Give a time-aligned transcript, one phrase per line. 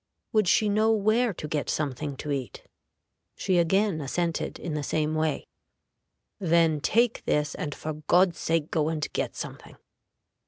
[0.33, 2.63] Would she know where to get something to eat?
[3.35, 5.45] she again assented in the same way.
[6.39, 9.77] "Then take this, and for God's sake go and get something."